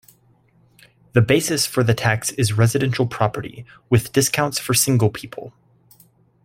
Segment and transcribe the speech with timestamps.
[1.13, 5.53] The basis for the tax is residential property, with discounts for single people.